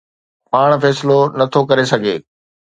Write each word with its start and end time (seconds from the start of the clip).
پاڻ 0.51 0.69
فيصلو 0.83 1.19
نه 1.37 1.45
ٿو 1.53 1.59
ڪري 1.69 1.85
سگهي. 1.91 2.15